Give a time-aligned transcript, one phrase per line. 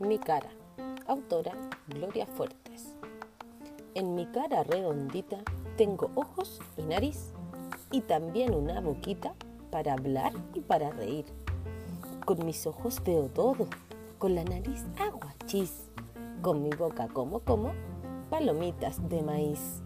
[0.00, 0.48] mi cara.
[1.06, 1.52] Autora
[1.88, 2.94] Gloria Fuertes.
[3.94, 5.38] En mi cara redondita
[5.76, 7.32] tengo ojos y nariz
[7.90, 9.34] y también una boquita
[9.70, 11.24] para hablar y para reír.
[12.24, 13.66] Con mis ojos veo todo,
[14.18, 15.88] con la nariz agua chis,
[16.42, 17.72] con mi boca como como
[18.30, 19.82] palomitas de maíz.